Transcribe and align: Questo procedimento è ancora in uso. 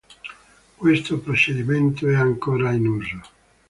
Questo 0.77 1.19
procedimento 1.19 2.07
è 2.09 2.15
ancora 2.15 2.71
in 2.71 2.87
uso. 2.87 3.21